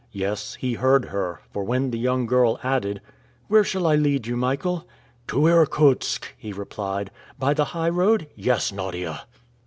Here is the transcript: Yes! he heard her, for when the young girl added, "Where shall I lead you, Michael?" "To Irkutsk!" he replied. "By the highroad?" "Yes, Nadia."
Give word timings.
Yes! 0.11 0.55
he 0.55 0.73
heard 0.73 1.05
her, 1.05 1.41
for 1.53 1.63
when 1.63 1.91
the 1.91 1.99
young 1.99 2.25
girl 2.25 2.59
added, 2.63 3.01
"Where 3.49 3.63
shall 3.63 3.85
I 3.85 3.95
lead 3.95 4.25
you, 4.25 4.35
Michael?" 4.35 4.87
"To 5.27 5.45
Irkutsk!" 5.45 6.25
he 6.39 6.51
replied. 6.51 7.11
"By 7.37 7.53
the 7.53 7.65
highroad?" 7.65 8.25
"Yes, 8.35 8.71
Nadia." 8.71 9.27